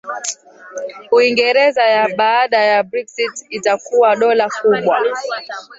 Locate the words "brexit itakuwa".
2.83-4.15